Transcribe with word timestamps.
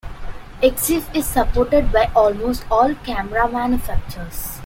Exif 0.63 1.15
is 1.15 1.27
supported 1.27 1.91
by 1.91 2.09
almost 2.15 2.65
all 2.71 2.95
camera 3.05 3.47
manufacturers. 3.47 4.57